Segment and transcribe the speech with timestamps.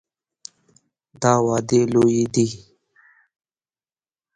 [1.21, 2.47] دا وعدې لویې دي.